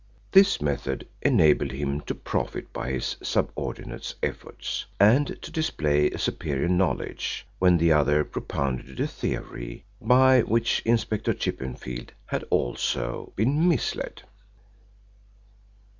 [0.31, 6.67] This method enabled him to profit by his subordinate's efforts and to display a superior
[6.67, 14.23] knowledge when the other propounded a theory by which Inspector Chippenfield had also been misled.